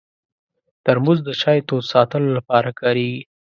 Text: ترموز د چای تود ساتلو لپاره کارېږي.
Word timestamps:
ترموز 0.83 1.19
د 1.27 1.29
چای 1.41 1.59
تود 1.67 1.83
ساتلو 1.93 2.27
لپاره 2.37 2.69
کارېږي. 2.79 3.21